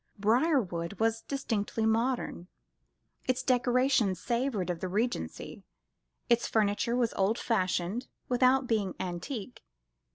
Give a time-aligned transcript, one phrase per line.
[0.17, 2.47] Briarwood was distinctly modern.
[3.27, 5.63] Its decorations savoured of the Regency:
[6.27, 9.63] its furniture was old fashioned, without being antique.